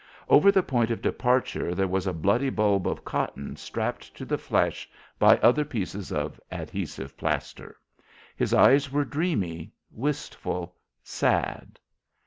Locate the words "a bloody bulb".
2.07-2.87